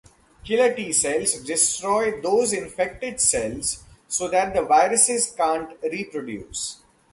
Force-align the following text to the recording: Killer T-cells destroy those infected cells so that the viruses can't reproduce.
Killer 0.43 0.73
T-cells 0.73 1.33
destroy 1.43 2.21
those 2.21 2.53
infected 2.53 3.19
cells 3.21 3.83
so 4.07 4.27
that 4.29 4.51
the 4.55 4.63
viruses 4.63 5.31
can't 5.31 5.77
reproduce. 5.83 6.81